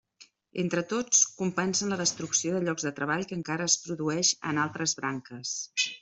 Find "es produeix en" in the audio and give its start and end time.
3.73-4.63